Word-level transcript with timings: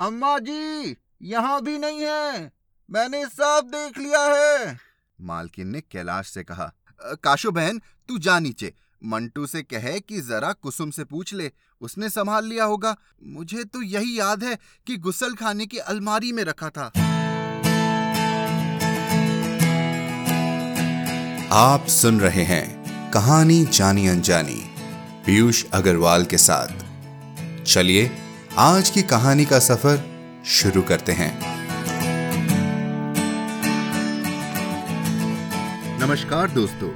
अम्मा 0.00 0.38
जी 0.38 0.96
यहाँ 1.22 1.60
भी 1.62 1.78
नहीं 1.78 2.00
है। 2.00 2.50
मैंने 2.90 3.24
सब 3.26 3.70
देख 3.74 3.98
लिया 3.98 4.20
है। 4.24 4.78
मालकिन 5.20 5.68
ने 5.68 5.80
कैलाश 5.80 6.28
से 6.28 6.42
कहा 6.44 6.72
काशो 7.24 7.50
बहन 7.50 7.80
तू 8.08 8.18
जा 8.18 8.38
नीचे। 8.38 8.72
मंटू 9.04 9.46
से 9.46 9.62
कहे 9.62 10.00
कि 10.00 10.20
जरा 10.20 10.52
कुसुम 10.52 10.90
से 10.90 11.04
पूछ 11.04 11.34
ले। 11.34 11.50
उसने 11.80 12.08
संभाल 12.10 12.46
लिया 12.46 12.64
होगा। 12.64 12.96
मुझे 13.22 13.64
तो 13.64 13.82
यही 13.82 14.18
याद 14.18 14.44
है 14.44 14.58
कि 14.86 14.96
गुसल 14.96 15.34
खाने 15.34 15.66
की 15.66 15.78
अलमारी 15.78 16.32
में 16.32 16.42
रखा 16.44 16.70
था। 16.70 16.90
आप 21.52 21.86
सुन 21.86 22.20
रहे 22.20 22.44
हैं 22.44 23.10
कहानी 23.12 23.64
जानी 23.64 24.06
अनजानी। 24.08 24.62
पीयूष 25.26 25.64
अग्रवाल 25.72 26.24
के 26.24 26.38
साथ। 26.38 27.64
चलिए 27.64 28.10
आज 28.58 28.90
की 28.90 29.02
कहानी 29.02 29.44
का 29.44 29.58
सफ़र 29.58 30.02
शुरू 30.46 30.82
करते 30.82 31.12
हैं। 31.12 31.30
नमस्कार 36.00 36.50
दोस्तों। 36.50 36.90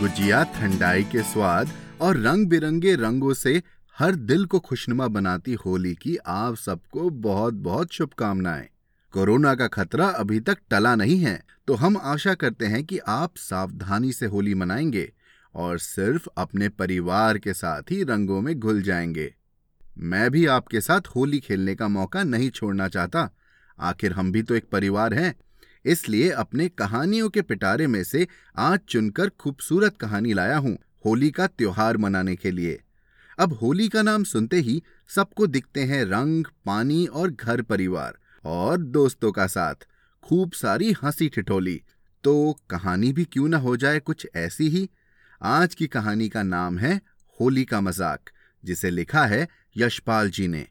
गुजिया 0.00 0.42
ठंडाई 0.44 1.04
के 1.04 1.22
स्वाद 1.22 1.70
और 2.00 2.16
रंग 2.16 2.46
बिरंगे 2.46 2.94
रंगों 2.94 3.34
से 3.34 3.62
हर 3.98 4.14
दिल 4.14 4.44
को 4.44 4.60
खुशनुमा 4.60 5.08
बनाती 5.08 5.52
होली 5.54 5.94
की 5.94 6.16
आप 6.16 6.56
सबको 6.56 7.08
बहुत 7.10 7.54
बहुत 7.54 7.92
शुभकामनाएँ। 7.92 8.68
कोरोना 9.12 9.54
का 9.54 9.66
खतरा 9.66 10.06
अभी 10.06 10.40
तक 10.40 10.58
टला 10.70 10.94
नहीं 10.94 11.18
है 11.18 11.42
तो 11.66 11.74
हम 11.74 11.96
आशा 11.96 12.34
करते 12.34 12.66
हैं 12.66 12.84
कि 12.84 12.98
आप 12.98 13.36
सावधानी 13.36 14.12
से 14.12 14.26
होली 14.26 14.54
मनाएँगे 14.54 15.12
और 15.54 15.78
सिर्फ़ 15.78 16.28
अपने 16.36 16.68
परिवार 16.68 17.38
के 17.38 17.54
साथ 17.54 17.82
ही 17.82 18.02
रंगों 18.02 18.40
में 18.40 18.58
घुल 18.58 18.82
जाएँगे। 18.82 19.34
मैं 19.96 20.30
भी 20.30 20.46
आपके 20.46 20.80
साथ 20.80 21.00
होली 21.06 21.40
खेलने 21.40 21.74
का 21.74 21.88
मौका 21.88 22.22
नहीं 22.22 22.50
छोड़ना 22.50 22.88
चाहता। 22.88 23.28
आखिर 23.78 24.12
हम 24.12 24.32
भी 24.32 24.42
तो 24.42 24.54
एक 24.54 24.64
परिवार 24.64 25.14
हैं। 25.14 25.34
इसलिए 25.84 26.30
अपने 26.30 26.68
कहानियों 26.68 27.28
के 27.28 27.42
पिटारे 27.42 27.86
में 27.86 28.02
से 28.04 28.26
आज 28.56 28.78
चुनकर 28.88 29.28
खूबसूरत 29.28 29.96
कहानी 29.96 30.32
लाया 30.32 30.56
हूँ, 30.56 30.76
होली 31.04 31.30
का 31.30 31.46
त्योहार 31.46 31.96
मनाने 31.96 32.36
के 32.36 32.50
लिए। 32.50 32.80
अब 33.38 33.52
होली 33.52 33.88
का 33.88 34.02
नाम 34.02 34.24
सुनते 34.24 34.56
ही 34.56 34.82
सबको 35.10 35.46
दिखते 35.46 35.80
हैं 35.80 36.04
रंग, 36.04 36.44
पानी 36.66 37.06
और 37.06 37.30
घर 37.30 37.62
परिवार 37.62 38.18
और 38.44 38.78
दोस्तों 38.78 39.32
का 39.32 39.46
साथ, 39.46 39.74
खूब 40.22 40.52
सारी 40.52 40.94
हँसी 41.02 41.28
ठिठोली। 41.28 41.80
तो 42.24 42.56
कहानी 42.70 43.12
भी 43.12 43.24
क्यों 43.24 43.48
ना 43.48 43.58
हो 43.58 43.76
जाए 43.76 43.98
कुछ 43.98 44.26
ऐसी 44.36 44.68
ही? 44.68 44.88
आज 45.40 45.74
की 45.74 45.86
कहानी 45.86 46.28
का 46.28 46.42
नाम 46.42 46.78
है 46.78 47.00
होली 47.40 47.64
का 47.64 47.80
मज़ाक, 47.80 48.30
जिसे 48.64 48.90
लिखा 48.90 49.24
है 49.26 49.46
यशपाल 49.76 50.30
जी 50.30 50.48
ने। 50.48 50.68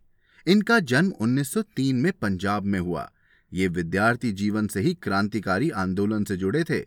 इनका 0.47 0.79
जन्म 0.79 1.13
1903 1.19 1.95
में 1.95 2.11
पंजाब 2.11 2.63
में 2.63 2.79
हुआ। 2.79 3.11
ये 3.53 3.67
विद्यार्थी 3.67 4.31
जीवन 4.31 4.67
से 4.67 4.81
ही 4.81 4.93
क्रांतिकारी 4.93 5.69
आंदोलन 5.69 6.23
से 6.23 6.37
जुड़े 6.37 6.63
थे। 6.63 6.85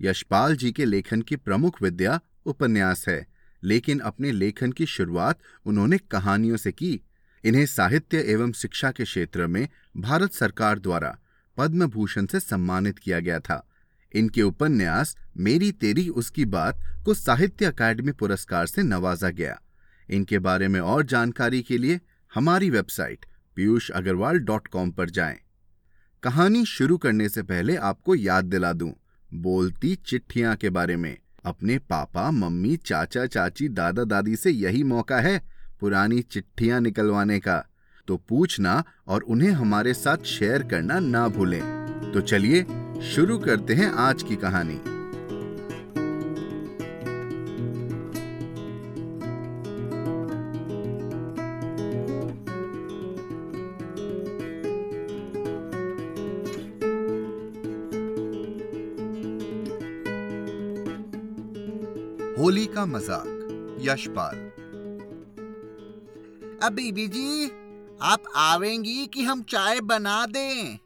यशपाल 0.00 0.56
जी 0.56 0.72
के 0.72 0.84
लेखन 0.84 1.22
की 1.22 1.36
प्रमुख 1.36 1.82
विद्या 1.82 2.20
उपन्यास 2.46 3.08
है, 3.08 3.26
लेकिन 3.64 3.98
अपने 3.98 4.32
लेखन 4.32 4.72
की 4.72 4.86
शुरुआत 4.86 5.38
उन्होंने 5.66 5.98
कहानियों 5.98 6.56
से 6.56 6.72
की। 6.72 7.00
इन्हें 7.44 7.66
साहित्य 7.66 8.18
एवं 8.18 8.52
शिक्षा 8.52 8.90
के 8.90 9.04
क्षेत्र 9.04 9.46
में 9.46 9.68
भारत 9.96 10.32
सरकार 10.32 10.78
द्वारा 10.78 11.18
पद्म 11.56 11.86
भूषण 11.86 12.26
से 12.26 12.40
सम्मानित 12.40 12.98
किया 12.98 13.20
गया 13.20 13.40
था। 13.40 13.68
इनके 14.14 14.42
उपन्यास 14.42 15.16
मेरी 15.36 15.72
तेरी 15.72 16.08
उसकी 16.08 16.44
बात 16.44 17.02
को 17.04 17.14
साहित्य 17.14 17.66
अकादमी 17.66 18.12
पुरस्कार 18.12 18.66
से 18.66 18.82
नवाजा 18.82 19.30
गया। 19.30 19.62
इनके 20.10 20.38
बारे 20.38 20.68
में 20.68 20.80
और 20.80 21.02
जानकारी 21.02 21.62
के 21.62 21.78
लिए 21.78 22.00
हमारी 22.34 22.70
website 22.70 23.26
Piyush 23.56 23.90
Agarwal 23.90 24.38
dot 24.38 24.68
com 24.68 24.90
पर 24.90 25.10
जाएँ। 25.10 25.36
कहानी 26.22 26.64
शुरू 26.64 26.98
करने 26.98 27.28
से 27.28 27.42
पहले 27.42 27.76
आपको 27.76 28.14
याद 28.14 28.44
दिला 28.44 28.72
दूँ, 28.72 28.92
बोलती 29.34 29.94
चिट्ठियाँ 29.94 30.56
के 30.56 30.70
बारे 30.70 30.96
में। 30.96 31.18
अपने 31.44 31.78
पापा, 31.78 32.30
मम्मी, 32.30 32.76
चाचा, 32.76 33.26
चाची, 33.26 33.68
दादा, 33.68 34.04
दादी 34.04 34.36
से 34.36 34.50
यही 34.50 34.82
मौका 34.82 35.20
है 35.20 35.42
पुरानी 35.80 36.22
चिट्ठियाँ 36.22 36.80
निकलवाने 36.80 37.40
का। 37.40 37.64
तो 38.08 38.16
पूछना 38.16 38.84
और 39.06 39.22
उन्हें 39.22 39.50
हमारे 39.50 39.94
साथ 39.94 40.24
शेयर 40.24 40.62
करना 40.62 40.98
ना 40.98 41.28
भूलें। 41.28 41.62
तो 42.14 42.20
चलिए, 42.20 42.66
शुरू 43.02 43.38
करते 43.38 43.74
हैं 43.74 43.90
आज 43.90 44.22
की 44.22 44.36
कहानी। 44.36 44.97
होली 62.38 62.64
का 62.66 62.84
मज़ाक 62.86 63.78
यशपाल। 63.80 64.36
अब 66.62 66.72
बीबी 66.72 67.06
जी 67.08 67.46
आप 68.02 68.24
आवेंगी 68.36 69.06
कि 69.06 69.22
हम 69.22 69.42
चाय 69.42 69.80
बना 69.80 70.26
दें? 70.26 70.78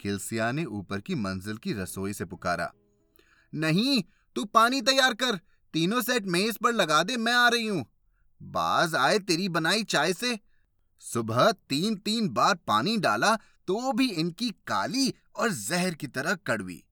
किलसिया 0.00 0.50
ने 0.52 0.64
ऊपर 0.64 1.00
की 1.00 1.14
मंजिल 1.14 1.56
की 1.56 1.72
रसोई 1.72 2.12
से 2.12 2.24
पुकारा। 2.24 2.70
नहीं 3.52 4.02
तू 4.36 4.44
पानी 4.44 4.82
तैयार 4.82 5.14
कर 5.14 5.40
तीनों 5.74 6.00
सेट 6.00 6.26
मेज 6.26 6.56
पर 6.56 6.72
लगा 6.72 7.02
दे 7.02 7.16
मैं 7.16 7.34
आ 7.34 7.48
रही 7.48 7.66
हूँ। 7.66 7.84
बाज 8.40 8.94
आए 8.94 9.18
तेरी 9.20 9.48
बनाई 9.48 9.84
चाय 9.84 10.12
से। 10.12 10.38
सुबह 11.02 11.50
तीन 11.52 11.96
तीन 11.96 12.28
बार 12.30 12.54
पानी 12.66 12.96
डाला 12.98 13.34
तो 13.68 13.92
भी 13.92 14.10
इनकी 14.10 14.50
काली 14.66 15.12
और 15.36 15.52
जहर 15.52 15.94
की 15.94 16.06
तरह 16.08 16.34
कड़वी। 16.46 16.82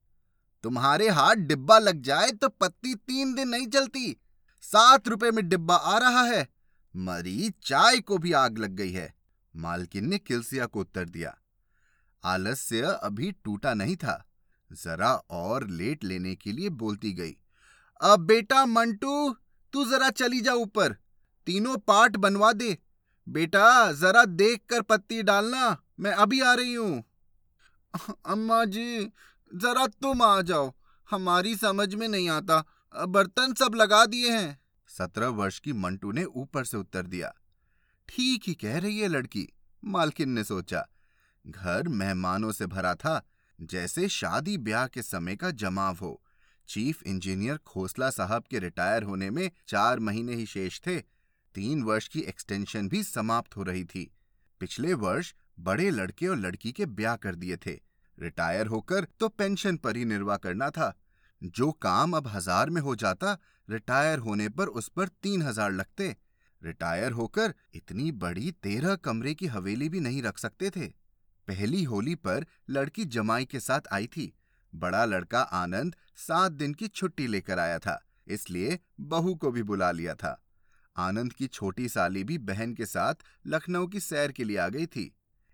तुम्हारे 0.63 1.09
हाथ 1.09 1.35
डिब्बा 1.35 1.79
लग 1.79 2.03
जाए 2.03 2.31
तो 2.31 2.49
पत्ती 2.49 2.95
तीन 2.95 3.35
दिन 3.35 3.49
नहीं 3.49 3.67
चलती 3.67 4.17
सात 4.63 5.09
रुपए 5.09 5.31
में 5.31 5.49
डिब्बा 5.49 5.75
आ 5.75 5.99
रहा 5.99 6.23
है। 6.23 6.47
मरी 6.97 7.51
चाय 7.63 7.99
को 7.99 8.19
भी 8.19 8.33
आग 8.33 8.59
लग 8.59 8.71
गई 8.71 8.91
है। 8.91 9.13
मालकिन 9.57 10.09
ने 10.09 10.19
किलसिया 10.19 10.67
को 10.67 10.81
उत्तर 10.81 11.05
दिया। 11.05 11.35
आलस्य 12.25 12.81
अभी 13.03 13.33
टूटा 13.33 13.75
नहीं 13.75 13.97
था। 13.97 14.25
जरा 14.73 15.13
और 15.31 15.67
लेट 15.67 16.05
लेने 16.05 16.35
के 16.35 16.53
लिए 16.53 16.69
बोलती 16.69 17.13
गई। 17.13 17.37
अब 18.01 18.21
बेटा 18.21 18.67
मंटू, 18.67 19.37
तू 19.73 19.85
जरा 19.85 20.11
चली 20.11 20.41
जा 20.41 20.53
ऊपर। 20.53 20.93
तीनों 21.47 21.77
पार्ट 21.77 22.17
बनवा 22.17 22.53
दे। 22.53 22.79
बेटा, 23.29 23.93
जरा 23.93 24.25
देख 24.25 24.61
कर 24.69 24.83
पत्ती 24.83 25.23
डालना। 25.23 25.77
मैं 26.01 26.13
अभी 26.13 26.41
आ 26.41 26.55
रही 26.55 26.75
हूँ। 26.75 27.05
अम्मा 28.27 28.65
जी 28.65 29.13
जरा 29.55 29.87
तुम 29.87 30.23
आ 30.23 30.43
जाओ। 30.43 30.75
हमारी 31.11 31.57
समझ 31.57 31.95
में 31.95 32.09
नहीं 32.09 32.29
आता। 32.29 32.65
बर्तन 33.07 33.55
सब 33.55 33.75
लगा 33.75 34.07
दिए 34.07 34.31
हैं। 34.31 34.61
सत्रह 34.89 35.29
वर्ष 35.29 35.59
की 35.59 35.73
मंटू 35.73 36.13
ने 36.13 36.25
ऊपर 36.25 36.65
से 36.65 36.77
उत्तर 36.77 37.07
दिया। 37.07 37.35
ठीक 38.09 38.43
ही 38.47 38.55
कह 38.55 38.79
रही 38.79 38.99
है 38.99 39.09
लड़की, 39.09 39.49
मालकिन 39.85 40.31
ने 40.31 40.45
सोचा। 40.45 40.87
घर 41.47 41.89
मेहमानों 41.89 42.53
से 42.53 42.67
भरा 42.67 42.95
था, 42.95 43.27
जैसे 43.61 44.09
शादी 44.09 44.59
ब्याह 44.59 44.87
के 44.87 45.03
समय 45.03 45.37
का 45.37 45.51
जमाव 45.51 45.95
हो। 45.95 46.23
चीफ 46.69 47.03
इंजीनियर 47.03 47.57
खोसला 47.57 48.11
साहब 48.11 48.45
के 48.51 48.59
रिटायर 48.59 49.03
होने 49.03 49.31
में 49.31 49.51
चार 49.69 50.01
महीने 50.01 50.35
ही 50.35 50.47
शेष 50.47 50.81
थे। 50.81 51.01
तीन 51.55 51.83
वर्ष 51.83 52.09
की 52.09 52.21
एक्सटेंशन 52.21 52.89
भी 52.89 53.03
समाप्त 53.03 53.57
हो 53.57 53.63
रही 53.63 53.85
थी। 53.85 54.15
पिछले 54.61 54.95
वर्ष 54.95 55.35
बड़े 55.61 55.91
लड़के 55.91 56.27
और 56.27 56.37
लड़की 56.37 56.73
के 56.73 56.87
ब्याह 56.87 57.17
कर 57.17 57.35
दिए 57.35 57.57
थे। 57.57 57.88
रिटायर 58.19 58.67
होकर 58.67 59.07
तो 59.21 59.29
पेंशन 59.31 59.77
पर 59.77 59.97
ही 59.97 60.05
निर्वाह 60.05 60.37
करना 60.37 60.71
था। 60.71 60.93
जो 61.43 61.71
काम 61.73 62.17
अब 62.17 62.27
हज़ार 62.29 62.71
में 62.71 62.81
हो 62.83 62.95
जाता, 62.97 63.37
रिटायर 63.69 64.19
होने 64.19 64.49
पर 64.51 64.67
उस 64.69 64.89
पर 64.89 65.09
तीन 65.23 65.43
हज़ार 65.43 65.73
लगते। 65.73 66.17
रिटायर 66.63 67.13
होकर 67.13 67.55
इतनी 67.75 68.11
बड़ी 68.15 68.51
तेरह 68.63 68.95
कमरे 68.97 69.35
की 69.35 69.47
हवेली 69.49 69.89
भी 69.89 70.01
नहीं 70.01 70.23
रख 70.23 70.39
सकते 70.39 70.71
थे। 70.71 70.87
पहली 71.49 71.83
होली 71.85 72.15
पर 72.17 72.47
लड़की 72.71 73.05
जमाई 73.07 73.45
के 73.45 73.61
साथ 73.61 73.93
आई 73.93 74.07
थी। 74.07 74.33
बड़ा 74.73 75.05
लड़का 75.05 75.41
आनंद 75.41 75.95
सात 76.19 76.53
दिन 76.53 76.75
की 76.75 76.89
छुट्टी 76.89 77.27
लेकर 77.27 77.59
आया 77.59 77.79
था, 77.79 78.01
इसलिए 78.27 78.79
बहू 79.03 79.35
को 79.35 79.51
भी 79.51 79.63
बुला 79.63 79.91
लिया 79.93 80.15
था। 80.15 80.41
आनंद 80.97 81.33
की 81.33 81.47
छोटी 81.49 81.89
साली 81.89 82.25
भी 82.25 82.39
बहन 82.41 82.75
के 82.75 82.87
साथ 82.87 83.15
लखनऊ 83.47 83.87
की 83.87 84.01
सैर 84.01 84.33
के 84.33 84.45
लिए 84.45 84.57
आ 84.57 84.69
गई 84.69 84.87
थी। 84.87 85.13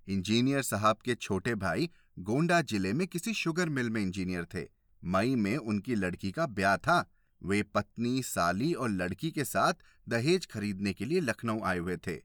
इंजीनियर 0.08 0.62
साहब 0.62 0.98
के 1.04 1.14
छोटे 1.16 1.54
भाई 1.56 1.88
गोंडा 2.18 2.60
ज़िले 2.62 2.92
में 2.92 3.06
किसी 3.06 3.34
शुगर 3.34 3.68
मिल 3.68 3.90
में 3.90 4.00
इंजीनियर 4.02 4.44
थे। 4.44 4.68
मई 5.04 5.34
में 5.34 5.56
उनकी 5.56 5.94
लड़की 5.94 6.32
का 6.32 6.46
ब्याह 6.46 6.76
था। 6.76 7.10
वे 7.42 7.62
पत्नी, 7.62 8.22
साली 8.22 8.72
और 8.74 8.90
लड़की 8.90 9.30
के 9.30 9.44
साथ 9.44 9.74
दहेज 10.08 10.46
खरीदने 10.46 10.92
के 10.92 11.04
लिए 11.04 11.20
लखनऊ 11.20 11.60
आए 11.62 11.78
हुए 11.78 11.96
थे। 11.96 12.16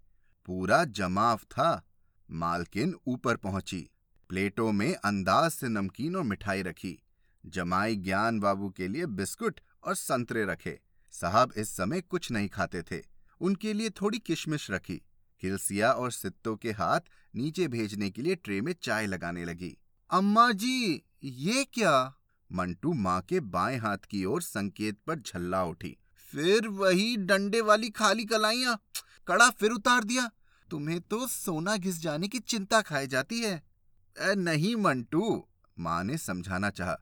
पूरा 0.45 0.85
जमाव 0.85 1.37
था। 1.37 1.87
मालकिन 2.31 2.95
ऊपर 3.07 3.35
पहुँची। 3.35 3.89
प्लेटों 4.29 4.71
में 4.71 4.95
अंदाज 4.95 5.51
से 5.51 5.69
नमकीन 5.69 6.15
और 6.15 6.23
मिठाई 6.23 6.61
रखी। 6.61 7.03
जमाई 7.45 7.95
ज्ञान 7.95 8.39
बाबू 8.39 8.69
के 8.69 8.87
लिए 8.87 9.05
बिस्कुट 9.05 9.59
और 9.83 9.95
संतरे 9.95 10.45
रखे। 10.45 10.79
साहब 11.11 11.53
इस 11.57 11.69
समय 11.69 12.01
कुछ 12.01 12.31
नहीं 12.31 12.49
खाते 12.49 12.81
थे। 12.81 13.01
उनके 13.41 13.73
लिए 13.73 13.89
थोड़ी 13.89 14.19
किशमिश 14.19 14.71
रखी। 14.71 15.01
किलसिया 15.41 15.91
और 15.91 16.11
सित्तो 16.11 16.55
के 16.55 16.71
हाथ 16.71 16.99
नीचे 17.35 17.67
भेजने 17.67 18.09
के 18.09 18.21
लिए 18.21 18.35
ट्रे 18.35 18.61
में 18.61 18.75
चाय 18.81 19.05
लगाने 19.05 19.45
लगी। 19.45 19.77
अम्मा 20.09 20.51
जी 20.51 21.03
ये 21.23 21.63
क्या? 21.63 22.15
मंटू 22.51 22.93
माँ 22.93 23.21
के 23.21 23.39
बाएँ 23.39 23.77
हाथ 23.77 23.97
की 23.97 24.25
ओर 24.25 24.41
संकेत 24.41 24.97
पर 25.07 25.19
झल्ला 25.19 25.63
उठी। 25.63 25.97
फिर 26.31 26.67
वही 26.67 27.17
डंडे 27.17 27.61
वाली 27.61 27.89
खाली 27.89 28.25
कलाइया। 28.25 28.77
कड़ा 29.27 29.49
फिर 29.49 29.71
उतार 29.71 30.03
दिया। 30.03 30.31
तुम्हें 30.71 31.01
तो 31.01 31.27
सोना 31.27 31.77
घिस 31.77 32.01
जाने 32.01 32.27
की 32.27 32.39
चिंता 32.39 32.81
खाई 32.81 33.07
जाती 33.07 33.39
है। 33.39 33.63
ए, 34.19 34.35
नहीं 34.35 34.75
मंटू 34.75 35.47
माँ 35.79 36.03
ने 36.03 36.17
समझाना 36.17 36.69
चाहा। 36.69 36.93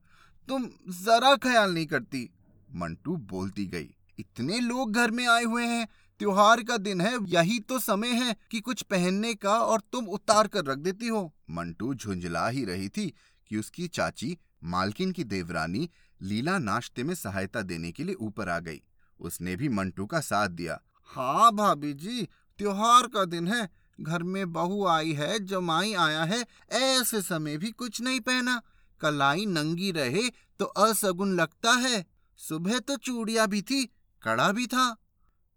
तुम 0.48 0.66
जरा 0.90 1.36
ख्याल 1.36 1.74
नहीं 1.74 1.86
करती। 1.86 2.30
मंटू 2.76 3.18
बोलती 3.18 3.66
गई 3.66 3.96
इतने 4.20 4.60
लोग 4.60 4.94
घर 4.94 5.12
में 5.12 5.28
आए 5.28 5.44
हुए 5.44 5.66
हैं 5.66 5.88
त्योहार 6.20 6.62
का 6.64 6.78
दिन 6.78 7.02
है 7.02 7.18
यही 7.24 7.60
तो 7.60 7.80
समय 7.80 8.12
है 8.14 8.36
कि 8.52 8.60
कुछ 8.60 8.82
पहनने 8.82 9.34
का 9.34 9.54
और 9.54 9.82
तुम 9.92 10.08
उतार 10.08 10.48
कर 10.48 10.66
रख 10.66 10.78
देती 10.78 11.08
हो। 11.08 11.32
मंटू 11.50 11.94
झुंझला 11.94 12.48
ही 12.48 12.64
रही 12.66 12.90
थी 12.90 13.08
कि 13.52 13.58
उसकी 13.58 13.88
चाची 13.88 14.38
मालकिन 14.64 15.12
की 15.12 15.24
देवरानी 15.24 15.90
लीला 16.22 16.58
नाश्ते 16.58 17.04
में 17.04 17.14
सहायता 17.16 17.62
देने 17.62 17.92
के 17.92 18.04
लिए 18.04 18.16
ऊपर 18.16 18.50
आ 18.50 18.60
गई। 18.60 18.82
उसने 19.20 19.56
भी 19.56 19.70
मंटू 19.70 20.06
का 20.06 20.20
साथ 20.20 20.50
दिया। 20.50 20.80
हाँ 21.10 21.52
भाभी 21.52 21.94
जी 21.94 22.28
त्योहार 22.60 23.08
का 23.08 23.26
दिन 23.26 23.48
है। 23.48 23.70
घर 24.02 24.24
में 24.24 24.54
बहू 24.54 24.86
आई 24.86 25.14
है 25.14 25.40
जमाई 25.46 25.94
आया 25.94 26.24
है 26.24 26.46
ऐसे 26.72 27.22
समय 27.22 27.58
भी 27.58 27.72
कुछ 27.72 28.02
नहीं 28.02 28.20
पहना। 28.20 28.62
कलाई 29.02 29.46
नंगी 29.46 29.92
रहे 29.92 30.30
तो 30.60 30.66
असगुन 30.66 31.36
लगता 31.36 31.72
है। 31.72 32.06
सुबह 32.40 32.80
तो 32.80 32.98
चूड़िया 32.98 33.46
भी 33.46 33.62
थी 33.62 33.86
कड़ा 34.24 34.52
भी 34.52 34.68
था। 34.68 34.96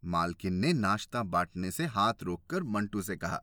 मालकिन 0.02 0.54
ने 0.54 0.72
नाश्ता 0.72 1.22
बांटने 1.22 1.70
से 1.70 1.86
हाथ 1.86 2.22
रोककर 2.22 2.62
मंटू 2.62 3.02
से 3.02 3.16
कहा, 3.16 3.40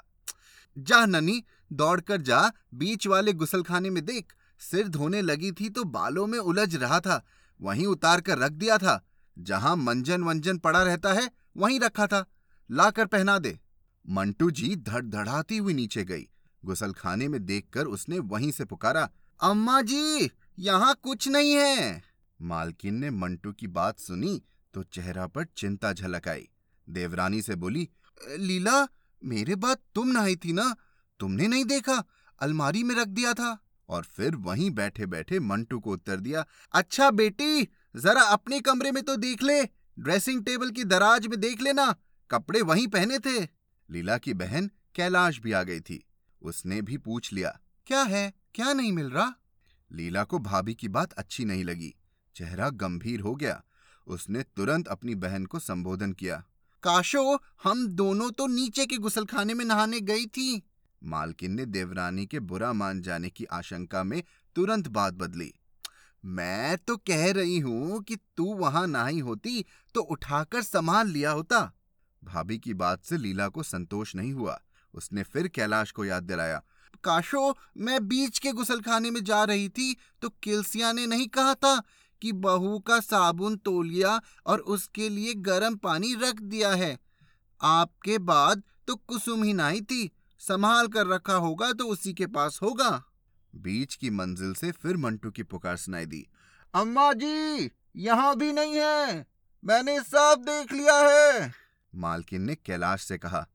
जा 0.78 1.06
ननी, 1.06 1.44
दौड़कर 1.72 2.22
जा, 2.22 2.52
बीच 2.74 3.08
वाले 3.08 3.34
गुसलखाने 3.34 3.90
में 3.90 4.04
देख, 4.06 4.34
सिर 4.62 4.88
धोने 4.88 5.22
लगी 5.22 5.52
थी 5.52 5.70
तो 5.70 5.84
बालों 5.84 6.26
में 6.28 6.40
उलझ 6.40 6.76
रहा 6.76 7.00
था, 7.00 7.24
वहीं 7.60 7.86
उतार 7.86 8.22
कर 8.22 8.38
रख 8.38 8.52
दिया 8.52 8.78
था, 8.78 9.02
जहाँ 9.38 9.76
मंजन 9.76 10.24
वंजन 10.24 10.58
पड़ा 10.58 10.84
रहता 10.84 11.14
है, 11.14 11.30
वहीं 11.58 11.80
रखा 11.80 12.08
था, 12.08 12.26
लाकर 12.70 13.06
पहना 13.06 13.38
दे। 13.40 13.58
मंटू 14.06 14.50
जी 14.52 14.76
धड़धड़ाती 14.76 15.58
हुई 15.58 15.74
नीचे 15.74 16.04
गई, 16.04 16.28
गुसलखाने 16.64 17.28
में 17.28 17.44
देखकर 17.46 17.86
उसने 17.86 18.20
वहीं 18.20 18.52
से 18.52 18.66
पुकारा, 18.66 19.10
अम्मा 19.40 19.82
जी, 19.82 20.30
यहाँ 20.60 20.94
कुछ 21.04 21.28
नहीं 21.28 21.54
है। 21.54 22.02
मालकिन 22.40 22.96
ने 22.96 23.10
मंटू 23.10 23.52
की 23.52 23.68
बात 23.68 24.00
सुनी 24.00 24.42
तो 24.78 24.84
चेहरा 24.84 25.28
पर 25.28 25.46
चिंता 25.46 25.94
झलक 25.94 26.28
आई। 26.28 26.48
देवरानी 26.90 27.42
से 27.42 27.56
बोली, 27.56 27.90
लीला, 28.38 28.88
मेरे 29.24 29.56
बाद 29.56 29.78
तुम 29.96 30.08
नहाई 30.08 30.36
थी 30.36 30.54
ना? 30.54 30.76
तुमने 31.20 31.48
नहीं 31.48 31.66
देखा? 31.66 32.04
अलमारी 32.40 32.84
में 32.84 32.96
रख 32.96 33.08
दिया 33.08 33.34
था। 33.34 33.58
और 33.90 34.04
फिर 34.04 34.36
वहीं 34.36 34.70
बैठे 34.72 35.06
बैठे 35.06 35.40
मंटू 35.40 35.80
को 35.80 35.92
उत्तर 35.92 36.20
दिया 36.20 36.46
अच्छा 36.74 37.10
बेटी, 37.12 37.64
जरा 37.96 38.22
अपने 38.22 38.60
कमरे 38.62 38.92
में 38.92 39.04
तो 39.04 39.16
देख 39.16 39.44
ले। 39.44 39.64
ड्रेसिंग 40.00 40.46
टेबल 40.46 40.72
की 40.72 40.84
दराज 40.84 41.28
में 41.28 41.40
देख 41.40 41.62
लेना। 41.62 41.96
कपड़े 42.32 42.62
वहीं 42.62 42.88
पहने 42.88 43.20
थे। 43.20 43.44
लीला 43.90 44.18
की 44.18 44.34
बहन 44.34 44.72
कैलाश 44.96 45.40
भी 45.40 45.52
आ 45.52 45.64
गई 45.64 45.80
थी। 45.80 46.04
उसने 46.42 46.82
भी 46.82 46.98
पूछ 46.98 47.34
लिया, 47.34 47.60
क्या 47.88 48.04
है? 48.04 48.34
क्या 48.56 48.74
नहीं 48.74 48.92
मिल 48.92 49.10
रहा? 49.10 49.34
लीला 49.92 50.24
को 50.24 50.40
भाभी 50.40 50.76
की 50.76 50.88
बात 50.88 51.14
अच्छी 51.14 51.46
नहीं 51.46 51.64
लगी। 51.64 51.96
चेहरा 52.36 52.70
गंभीर 52.70 53.20
हो 53.20 53.36
गया। 53.36 53.64
उसने 54.08 54.44
तुरंत 54.56 54.88
अपनी 54.88 55.16
बहन 55.16 55.46
को 55.46 55.60
संबोधन 55.60 56.12
किया, 56.14 56.44
काशो, 56.84 57.40
हम 57.64 57.88
दोनों 57.90 58.30
तो 58.32 58.48
नीचे 58.48 58.86
के 58.86 58.98
गुसलखाने 58.98 59.54
में 59.54 59.64
नहाने 59.66 60.00
गई 60.02 60.26
थी। 60.28 60.62
मालकिन 61.02 61.52
ने 61.52 61.66
देवरानी 61.68 62.26
के 62.26 62.40
बुरा 62.42 62.72
मान 62.74 63.02
जाने 63.02 63.30
की 63.30 63.46
आशंका 63.46 64.04
में 64.04 64.22
तुरंत 64.56 64.88
बात 64.90 65.14
बदली। 65.14 65.54
मैं 66.24 66.78
तो 66.78 66.96
कह 67.00 67.32
रही 67.32 67.58
हूँ 67.60 68.02
कि 68.04 68.16
तू 68.38 68.54
वहाँ 68.56 68.86
नहाई 68.88 69.20
होती 69.22 69.64
तो 69.96 70.02
उठाकर 70.02 70.62
संभाल 70.64 71.08
लिया 71.08 71.32
होता 71.32 71.60
भाभी 72.24 72.58
की 72.60 72.74
बात 72.76 73.04
से 73.04 73.18
लीला 73.18 73.48
को 73.48 73.64
संतोष 73.64 74.16
नहीं 74.16 74.32
हुआ। 74.34 74.60
उसने 74.94 75.24
फिर 75.24 75.48
कैलाश 75.50 75.92
को 75.92 76.06
याद 76.06 76.24
दिलाया, 76.24 76.62
काशो, 77.04 77.56
मैं 77.78 78.08
बीच 78.08 78.40
के 78.40 78.52
गुसलखाने 78.52 79.12
में 79.12 79.24
जा 79.24 79.44
रही 79.44 79.70
थी 79.70 79.96
तो 80.22 80.30
किलसिया 80.44 80.92
ने 80.92 81.06
नहीं 81.08 81.28
कहा 81.30 81.54
था 81.56 81.82
कि 82.22 82.32
बहू 82.32 82.78
का 82.80 83.00
साबुन 83.00 83.56
तोलिया 83.58 84.20
और 84.46 84.60
उसके 84.60 85.10
लिए 85.10 85.34
गर्म 85.34 85.76
पानी 85.76 86.14
रख 86.16 86.42
दिया 86.42 86.72
है। 86.72 86.98
आपके 87.62 88.18
बाद 88.18 88.64
तो 88.88 88.96
कुसुम 88.96 89.44
ही 89.44 89.54
नहीं 89.54 89.82
थी। 89.82 90.10
संभाल 90.42 90.88
कर 90.88 91.08
रखा 91.08 91.36
होगा 91.36 91.72
तो 91.74 91.88
उसी 91.88 92.14
के 92.14 92.28
पास 92.28 92.60
होगा। 92.62 92.90
बीच 93.54 93.96
की 93.96 94.10
मंजिल 94.10 94.54
से 94.54 94.72
फिर 94.72 94.98
मंटू 94.98 95.32
की 95.32 95.44
पुकार 95.44 95.78
सुनाई 95.78 96.06
दी। 96.06 96.26
अम्मा 96.74 97.12
जी 97.14 97.72
यहाँ 97.96 98.36
भी 98.36 98.52
नहीं 98.52 98.76
है। 98.76 99.26
मैंने 99.64 100.00
सब 100.00 100.44
देख 100.46 100.74
लिया 100.74 100.98
है। 101.02 101.54
मालकिन 101.96 102.42
ने 102.42 102.56
कैलाश 102.56 103.04
से 103.04 103.18
कहा 103.18 103.46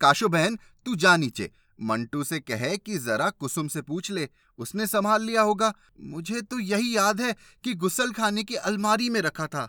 काशो 0.00 0.28
बहन 0.28 0.58
तू 0.86 0.94
जा 0.96 1.16
नीचे। 1.16 1.50
मंटू 1.82 2.24
से 2.24 2.38
कहे 2.40 2.76
कि 2.76 2.98
जरा 2.98 3.28
कुसुम 3.30 3.68
से 3.68 3.82
पूछ 3.82 4.10
ले, 4.10 4.28
उसने 4.58 4.86
संभाल 4.86 5.22
लिया 5.22 5.42
होगा। 5.42 5.72
मुझे 6.00 6.40
तो 6.40 6.58
यही 6.58 6.96
याद 6.96 7.20
है 7.20 7.34
कि 7.64 7.74
गुसल 7.74 8.12
खाने 8.12 8.44
की 8.44 8.54
अलमारी 8.54 9.10
में 9.10 9.20
रखा 9.20 9.46
था। 9.46 9.66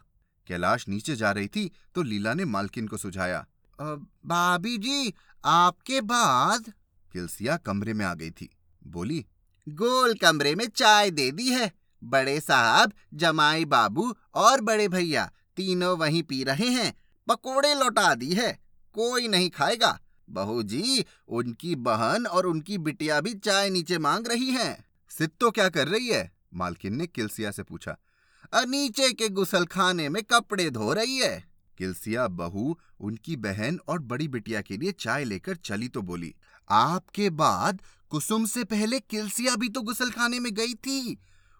कैलाश 0.48 0.88
नीचे 0.88 1.16
जा 1.16 1.32
रही 1.32 1.48
थी 1.48 1.72
तो 1.96 2.02
लीला 2.02 2.34
ने 2.34 2.46
मालकिन 2.46 2.88
को 2.88 2.98
सुझाया। 2.98 3.46
भाभी 3.80 4.78
जी, 4.78 5.14
आपके 5.46 6.02
बाद 6.02 6.74
किलसिया 7.14 7.58
कमरे 7.58 7.94
में 7.94 8.06
आ 8.06 8.14
गई 8.14 8.32
थी। 8.32 8.50
बोली, 8.82 9.26
गोल 9.68 10.14
कमरे 10.14 10.56
में 10.56 10.68
चाय 10.68 11.12
दे 11.12 11.32
दी 11.32 11.50
है। 11.50 11.72
बड़े 12.04 12.40
साहब, 12.40 12.94
जमाई 13.14 13.66
बाबू 13.66 14.14
और 14.36 14.62
बड़े 14.62 14.88
भैया, 14.88 15.32
तीनों 15.56 15.98
वहीं 15.98 16.24
पी 16.24 16.44
रहे 16.44 16.68
हैं। 16.68 16.94
पकोड़े 17.28 17.74
लौटा 17.74 18.14
दी 18.16 18.34
है। 18.34 18.52
कोई 18.96 19.28
नहीं 19.28 19.50
खाएगा। 19.50 20.00
बहू 20.32 20.62
जी, 20.64 21.06
उनकी 21.28 21.76
बहन 21.76 22.26
और 22.26 22.46
उनकी 22.46 22.78
बिटिया 22.78 23.20
भी 23.22 23.34
चाय 23.36 23.70
नीचे 23.70 23.98
मांग 23.98 24.28
रही 24.28 24.50
हैं। 24.50 24.86
सित्तो 25.12 25.52
क्या 25.52 25.70
कर 25.70 25.88
रही 25.88 26.08
है? 26.08 26.32
मालकिन 26.54 26.96
ने 26.96 27.08
किलसिया 27.08 27.52
से 27.52 27.64
पूछा। 27.64 27.98
नीचे 28.56 29.12
के 29.14 29.30
गुसल 29.30 29.66
खाने 29.66 30.10
में 30.10 30.22
कपड़े 30.24 30.70
धो 30.70 30.94
रही 30.94 31.18
है। 31.18 31.50
किलसिया 31.78 32.28
बहू, 32.28 32.78
उनकी 33.00 33.36
बहन 33.36 33.80
और 33.88 34.00
बड़ी 34.00 34.28
बिटिया 34.28 34.62
के 34.62 34.78
लिए 34.78 34.92
चाय 34.92 35.24
लेकर 35.24 35.56
चली 35.56 35.88
तो 35.88 36.02
बोली, 36.02 36.34
आपके 36.70 37.30
बाद 37.30 37.82
कुसुम 38.10 38.46
से 38.46 38.64
पहले 38.64 39.00
किलसिया 39.00 39.56
भी 39.56 39.70
तो 39.70 39.82
गुसल 39.82 40.10
खाने 40.10 40.40
में 40.40 40.54
गई 40.54 40.74
थी। 40.76 41.18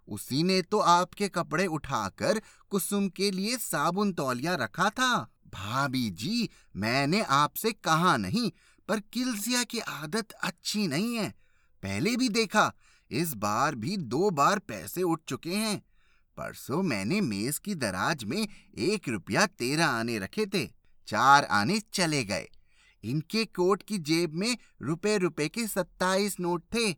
उसी 0.08 0.42
ने 0.44 0.62
तो 0.62 0.80
आपके 0.80 1.28
कपड़े 1.28 1.66
उठाकर 1.68 2.42
कुसुम 2.70 3.08
के 3.10 3.32
लिए 3.32 3.58
साबुन 3.58 4.12
तौलिया 4.14 4.56
रखा 4.56 4.90
था। 4.90 5.28
भाभी 5.54 6.10
जी, 6.10 6.50
मैंने 6.76 7.22
आपसे 7.22 7.72
कहा 7.72 8.18
नहीं, 8.18 8.52
पर 8.88 9.00
किलसिया 9.00 9.64
की 9.64 9.80
आदत 9.80 10.32
अच्छी 10.32 10.88
नहीं 10.88 11.16
है। 11.16 11.30
पहले 11.84 12.18
भी 12.18 12.30
देखा, 12.30 12.74
इस 13.12 13.34
बार 13.34 13.76
भी 13.76 13.98
दो 13.98 14.30
बार 14.30 14.60
पैसे 14.60 15.04
उठ 15.04 15.22
चुके 15.28 15.56
हैं। 15.56 15.80
परसों 16.38 16.84
मैंने 16.84 17.22
मेज 17.22 17.58
की 17.58 17.76
दराज 17.76 18.24
में 18.24 18.48
एक 18.78 19.10
रुपया 19.10 19.46
तेरह 19.46 19.86
आने 19.86 20.20
रखे 20.20 20.46
थे, 20.46 20.70
चार 21.08 21.44
आने 21.44 21.80
चले 21.80 22.24
गए। 22.24 22.48
इनके 23.04 23.46
कोट 23.46 23.84
की 23.84 23.98
जेब 23.98 24.34
में 24.34 24.58
रुपए 24.82 25.18
रुपए 25.18 25.48
के 25.50 25.68
सत्ताईस 25.68 26.40
नोट 26.40 26.64
थे, 26.74 26.90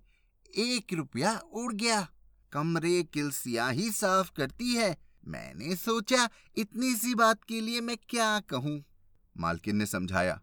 एक 0.56 0.94
रुपया 0.94 1.38
उड़ 1.38 1.74
गया। 1.74 2.08
कमरे 2.52 3.04
किल्सिया 3.04 3.68
ही 3.70 3.92
साफ़ 3.92 4.32
करती 4.38 4.74
है। 4.74 5.13
मैंने 5.24 5.76
सोचा 5.76 6.28
इतनी 6.58 6.96
सी 6.96 7.14
बात 7.16 7.44
के 7.44 7.60
लिए 7.62 7.82
मैं 7.82 7.98
क्या 8.10 8.40
कहूँ। 8.40 8.84
मालकिन 9.36 9.76
ने 9.76 9.86
समझाया, 9.86 10.40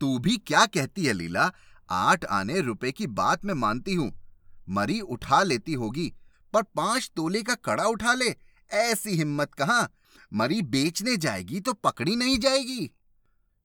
तू 0.00 0.18
भी 0.18 0.36
क्या 0.36 0.64
कहती 0.66 1.04
है 1.04 1.12
लीला? 1.12 1.50
आठ 1.88 2.24
आने 2.24 2.60
रुपए 2.60 2.92
की 2.92 3.06
बात 3.08 3.44
मैं 3.44 3.54
मानती 3.54 3.94
हूँ। 3.94 4.12
मरी 4.68 5.00
उठा 5.00 5.42
लेती 5.42 5.72
होगी, 5.74 6.12
पर 6.52 6.62
पाँच 6.62 7.10
तोले 7.16 7.42
का 7.42 7.54
कड़ा 7.54 7.84
उठा 7.86 8.14
ले। 8.14 8.34
ऐसी 8.70 9.16
हिम्मत 9.16 9.54
कहाँ? 9.54 9.88
मरी 10.32 10.60
बेचने 10.64 11.16
जाएगी 11.16 11.60
तो 11.60 11.72
पकड़ी 11.74 12.16
नहीं 12.16 12.38
जाएगी। 12.38 12.90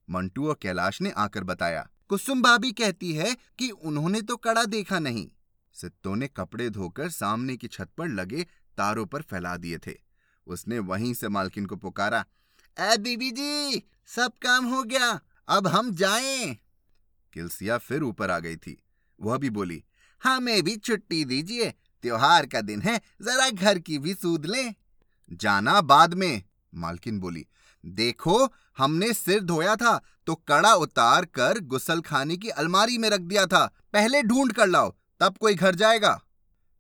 मंटू 0.08 0.48
और 0.48 0.58
कैलाश 0.62 1.02
ने 1.02 1.12
आकर 1.12 1.44
बताया, 1.44 1.88
कुसुम 2.10 2.42
भाभी 2.42 2.72
कहती 2.72 3.14
है 3.14 3.36
कि 3.60 3.70
उन्होंने 3.70 4.22
तो 4.22 4.36
कड़ा 4.38 4.64
देखा 4.66 5.00
नहीं। 5.00 5.28
सित्तों 5.76 6.16
ने 6.16 6.28
कपड़े 6.28 6.70
धोकर 6.70 7.10
सामने 7.12 7.56
की 7.58 7.68
छत 7.68 7.90
पर 7.98 8.08
लगे 8.10 8.44
तारों 8.78 9.06
पर 9.06 9.22
फैला 9.22 9.56
दिए 9.58 9.78
थे। 9.78 10.07
उसने 10.48 10.80
वहीं 10.80 11.14
से 11.14 11.30
मालकिन 11.30 11.66
को 11.66 11.76
पुकारा, 11.76 12.26
ए 12.78 12.98
बीबी 12.98 13.32
जी, 13.32 13.84
सब 14.08 14.32
काम 14.42 14.66
हो 14.66 14.84
गया, 14.84 15.20
अब 15.48 15.68
हम 15.68 15.92
जाएँ। 15.96 16.58
किलसिया 17.34 17.78
फिर 17.78 18.04
ऊपर 18.04 18.32
आ 18.32 18.40
गई 18.40 18.56
थी। 18.56 18.78
वह 19.22 19.38
भी 19.38 19.50
बोली, 19.50 19.84
हमें 20.24 20.62
भी 20.64 20.76
छुट्टी 20.78 21.26
दीजिए, 21.26 21.70
त्योहार 22.04 22.46
का 22.46 22.62
दिन 22.62 22.82
है, 22.82 22.98
जरा 23.22 23.50
घर 23.50 23.80
की 23.80 23.98
भी 24.00 24.14
सूद 24.14 24.46
लें। 24.46 24.74
जाना 25.32 25.82
बाद 25.82 26.14
में, 26.14 26.44
मालकिन 26.76 27.20
बोली, 27.20 27.46
देखो, 27.86 28.48
हमने 28.78 29.14
सिर 29.14 29.44
धोया 29.44 29.76
था 29.76 30.00
तो 30.26 30.36
कड़ा 30.36 30.74
उतार 30.74 31.26
कर 31.26 31.60
गुसल 31.60 32.02
खाने 32.02 32.38
की 32.38 32.50
अलमारी 32.50 32.98
में 32.98 33.10
रख 33.10 33.20
दिया 33.20 33.46
था, 33.46 33.66
पहले 33.94 34.22
ढूंढ 34.24 34.52
कर 34.52 34.68
लाओ, 34.68 34.94
तब 35.20 35.38
कोई 35.38 35.56
घर 35.56 35.76
जाएगा। 35.76 36.22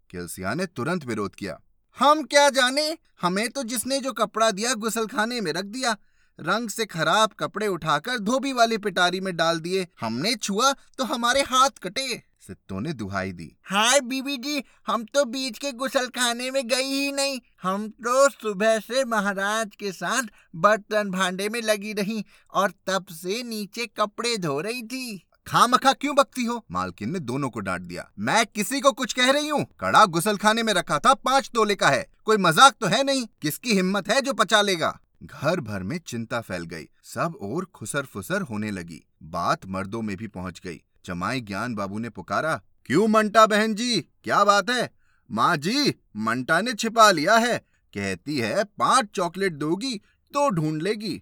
किलसिया 0.10 0.54
ने 0.54 0.66
तुरंत 0.66 1.06
विरोध 1.06 1.36
किया। 1.36 1.60
हम 2.00 2.24
क्या 2.24 2.50
जाने? 2.50 2.98
हमें 3.22 3.50
तो 3.50 3.64
जिसने 3.64 4.00
जो 4.00 4.14
कपड़ा 4.14 4.52
दिया, 4.52 4.74
गुसलखाने 4.74 5.42
में 5.42 5.54
रख 5.54 5.66
दिया। 5.66 5.98
रंग 6.40 6.70
से 6.70 6.86
खराब 6.86 7.30
कपड़े 7.40 7.68
उठाकर 7.68 8.20
धोबी 8.20 8.54
वाली 8.54 8.78
पिटारी 8.78 9.20
में 9.20 9.36
डाल 9.36 9.60
दिए। 9.60 9.88
हमने 10.02 10.36
छुआ 10.36 10.74
तो 10.74 11.04
हमारे 11.04 11.42
हाथ 11.42 11.70
कटे। 11.70 12.24
सित्तों 12.40 12.82
ने 12.82 12.94
दुहाई 12.94 13.32
दी। 13.32 13.58
हाय 13.64 14.00
बीबी 14.00 14.38
जी, 14.38 14.64
हम 14.88 15.04
तो 15.04 15.26
बीच 15.26 15.58
के 15.58 15.72
गुसल 15.72 16.08
खाने 16.08 16.52
में 16.52 16.68
गई 16.68 16.84
ही 16.84 17.12
नहीं। 17.12 17.40
हम 17.64 17.90
तो 17.90 18.30
सुबह 18.30 18.80
से 18.80 19.06
महाराज 19.06 19.76
के 19.76 19.92
साथ 19.92 20.24
बर्तन 20.56 21.10
भांडे 21.10 21.50
में 21.50 21.62
लगी 21.62 21.94
रही 21.94 22.26
और 22.54 22.74
तब 22.88 23.06
से 23.06 23.44
नीचे 23.44 23.86
कपड़े 23.86 24.38
धो 24.38 24.62
रही 24.62 24.82
थी। 24.84 25.27
खामखा 25.48 25.92
क्यों 25.94 26.16
बकती 26.16 26.44
हो? 26.44 26.64
मालकिन 26.72 27.12
ने 27.12 27.20
दोनों 27.20 27.50
को 27.50 27.60
डांट 27.60 27.82
दिया। 27.82 28.10
मैं 28.20 28.46
किसी 28.46 28.80
को 28.82 28.92
कुछ 28.92 29.14
कह 29.14 29.32
रही 29.32 29.48
हूँ। 29.48 29.64
कड़ा 29.80 30.06
गुसल 30.06 30.38
खाने 30.38 30.64
में 30.64 30.74
रखा 30.74 30.98
था, 31.00 31.14
पाँच 31.14 31.50
तोले 31.54 31.76
का 31.76 31.90
है। 31.90 32.06
कोई 32.26 32.38
मज़ाक 32.38 32.76
तो 32.82 32.88
है 32.88 33.04
नहीं। 33.04 33.26
किसकी 33.42 33.74
हिम्मत 33.74 34.10
है 34.10 34.20
जो 34.22 34.34
पचा 34.34 34.62
लेगा? 34.62 34.98
घर 35.24 35.60
भर 35.60 35.84
में 35.84 35.98
चिंता 35.98 36.42
फैल 36.42 36.66
गई। 36.66 36.88
सब 37.06 37.38
और 37.42 37.66
खुसर 37.66 38.06
फुसर 38.06 38.42
होने 38.42 38.72
लगी। 38.72 39.02
बात 39.24 39.66
मर्दों 39.68 40.02
में 40.02 40.16
भी 40.18 40.28
पहुँच 40.28 40.62
गई। 40.66 40.82
जमाई 41.06 41.42
ज्ञान 41.42 41.76
बाबू 41.76 42.00
ने 42.00 42.10
पुकारा, 42.10 42.62
क्यों 42.86 43.08
मंटा 43.08 43.46
बहन 43.46 43.76
जी? 43.76 44.02
क्या 44.24 44.44
बात 44.44 44.70
है? 44.70 44.90
माँ 45.30 45.56
जी, 45.58 45.94
मंटा 46.18 46.62
ने 46.62 46.74
छिपा 46.74 47.10
लिया 47.12 47.36
है। 47.38 47.58
कहती 47.94 48.38
है, 48.38 48.64
पाँच 48.64 49.10
चॉकलेट 49.16 49.54
दोगी 49.54 49.98
तो 50.34 50.50
ढूंढ 50.50 50.82
लेगी। 50.82 51.22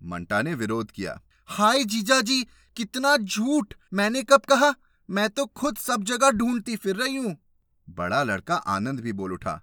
मंटा 0.00 0.42
ने 0.42 0.54
विरोध 0.54 0.90
किया, 0.90 1.20
हाय 1.48 1.84
जीजा 1.84 2.20
जी 2.20 2.46
कितना 2.76 3.16
झूठ! 3.16 3.74
मैंने 3.92 4.22
कब 4.22 4.40
कहा? 4.40 4.74
मैं 5.10 5.30
तो 5.30 5.46
खुद 5.46 5.76
सब 5.76 6.04
जगह 6.04 6.30
ढूंढती 6.30 6.76
फिर 6.76 6.96
रही 6.96 7.16
हूँ। 7.16 7.36
बड़ा 7.90 8.22
लड़का 8.22 8.54
आनंद 8.54 9.00
भी 9.00 9.12
बोल 9.12 9.32
उठा। 9.32 9.62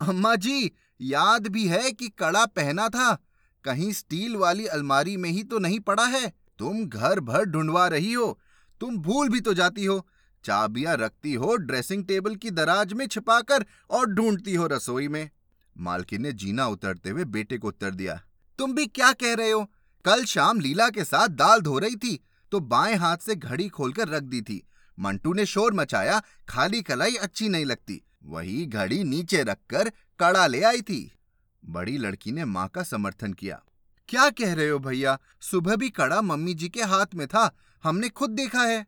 अम्मा 0.00 0.34
जी, 0.34 0.72
याद 1.00 1.46
भी 1.46 1.66
है 1.66 1.92
कि 1.92 2.08
कड़ा 2.08 2.46
पहना 2.46 2.88
था। 2.88 3.18
कहीं 3.64 3.92
स्टील 3.92 4.36
वाली 4.36 4.66
अलमारी 4.66 5.16
में 5.16 5.30
ही 5.30 5.44
तो 5.44 5.58
नहीं 5.58 5.80
पड़ा 5.80 6.04
है। 6.04 6.32
तुम 6.58 6.86
घर 6.86 7.20
भर 7.20 7.44
ढूंढवा 7.44 7.88
रही 7.88 8.12
हो। 8.12 8.40
तुम 8.80 8.98
भूल 8.98 9.28
भी 9.28 9.40
तो 9.40 9.54
जाती 9.54 9.84
हो। 9.84 10.06
चाबियाँ 10.44 10.96
रखती 10.96 11.34
हो 11.34 11.56
ड्रेसिंग 11.56 12.04
टेबल 12.04 12.36
की 12.36 12.50
दराज 12.50 12.92
में 12.92 13.06
छिपाकर 13.06 13.64
और 13.90 14.06
ढूंढती 14.06 14.54
हो 14.54 14.66
रसोई 14.66 15.08
में। 15.08 15.30
मालकिन 15.78 16.22
ने 16.22 16.32
जीना 16.32 16.66
उतरते 16.66 17.10
हुए 17.10 17.24
बेटे 17.24 17.58
को 17.58 17.68
उत्तर 17.68 17.90
दिया। 17.90 18.22
तुम 18.58 18.74
भी 18.74 18.86
क्या 18.86 19.12
कह 19.12 19.34
रहे 19.34 19.50
हो? 19.50 19.70
कल 20.04 20.24
शाम 20.24 20.60
लीला 20.60 20.90
के 20.90 21.04
साथ 21.04 21.28
दाल 21.28 21.60
धो 21.60 21.78
रही 21.78 21.96
थी। 21.96 22.24
तो 22.52 22.60
बाएँ 22.60 22.94
हाथ 22.94 23.16
से 23.16 23.34
घड़ी 23.34 23.68
खोलकर 23.68 24.08
रख 24.08 24.22
दी 24.22 24.42
थी। 24.42 24.68
मंटू 24.98 25.32
ने 25.32 25.46
शोर 25.46 25.72
मचाया, 25.72 26.22
खाली 26.48 26.82
कलाई 26.82 27.14
अच्छी 27.14 27.48
नहीं 27.48 27.64
लगती। 27.64 28.02
वही 28.24 28.66
घड़ी 28.66 29.04
नीचे 29.04 29.42
रखकर 29.42 29.88
कड़ा 30.18 30.46
ले 30.46 30.62
आई 30.62 30.82
थी। 30.82 31.12
बड़ी 31.64 31.98
लड़की 31.98 32.32
ने 32.32 32.44
माँ 32.44 32.68
का 32.68 32.82
समर्थन 32.82 33.32
किया। 33.32 33.62
क्या 34.08 34.30
कह 34.30 34.54
रहे 34.54 34.68
हो 34.68 34.78
भैया? 34.78 35.18
सुबह 35.40 35.76
भी 35.76 35.90
कड़ा 35.90 36.22
मम्मी 36.22 36.54
जी 36.54 36.68
के 36.68 36.82
हाथ 36.82 37.06
में 37.14 37.28
था, 37.28 37.56
हमने 37.84 38.08
खुद 38.08 38.30
देखा 38.30 38.62
है। 38.62 38.86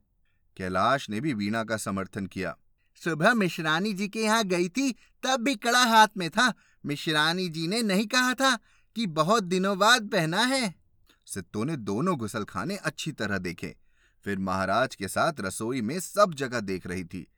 कैलाश 0.57 1.11
ने 1.11 1.21
भी 1.21 1.35
वीणा 1.35 1.65
का 1.65 1.77
समर्थन 1.77 2.27
किया। 2.27 2.57
सुबह 3.05 3.35
मिश्रानी 3.35 3.93
जी 3.93 4.09
के 4.09 4.23
यहाँ 4.23 4.45
गई 4.45 4.69
थी, 4.69 4.93
तब 5.23 5.37
भी 5.41 5.55
कड़ा 5.55 5.85
हाथ 5.85 6.09
में 6.17 6.31
था। 6.31 6.55
मिश्रानी 6.87 7.49
जी 7.49 7.69
ने 7.69 7.83
नहीं 7.83 8.07
कहा 8.07 8.35
था 8.35 8.59
कि 8.97 9.07
बहुत 9.07 9.45
दिनों 9.45 9.79
बाद 9.79 10.09
पहना 10.09 10.43
है। 10.43 10.84
सित्तो 11.27 11.65
ने 11.65 11.77
दोनों 11.77 12.19
गुसल 12.19 12.45
खाने 12.45 12.77
अच्छी 12.77 13.13
तरह 13.13 13.39
देखे। 13.39 13.77
फिर 14.25 14.39
महाराज 14.39 14.95
के 14.95 15.09
साथ 15.09 15.33
रसोई 15.41 15.81
में 15.81 16.01
सब 16.01 16.35
जगह 16.35 16.61
देख 16.61 16.87
रही 16.87 17.05
थी। 17.05 17.31